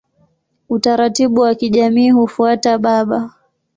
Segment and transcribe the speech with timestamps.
[0.69, 3.33] Utaratibu wa kijamii hufuata baba.